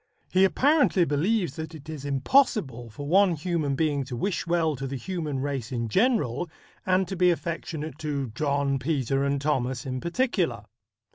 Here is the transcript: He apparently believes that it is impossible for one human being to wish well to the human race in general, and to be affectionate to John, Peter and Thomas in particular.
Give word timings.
He 0.31 0.45
apparently 0.45 1.05
believes 1.05 1.57
that 1.57 1.75
it 1.75 1.87
is 1.87 2.05
impossible 2.05 2.89
for 2.89 3.05
one 3.07 3.35
human 3.35 3.75
being 3.75 4.03
to 4.05 4.15
wish 4.15 4.47
well 4.47 4.75
to 4.77 4.87
the 4.87 4.95
human 4.95 5.41
race 5.41 5.71
in 5.71 5.89
general, 5.89 6.49
and 6.87 7.07
to 7.07 7.15
be 7.15 7.29
affectionate 7.29 7.99
to 7.99 8.29
John, 8.33 8.79
Peter 8.79 9.23
and 9.23 9.39
Thomas 9.39 9.85
in 9.85 10.01
particular. 10.01 10.63